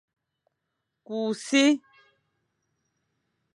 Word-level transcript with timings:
Ku 1.05 1.17
e 1.29 1.31
si. 1.45 1.63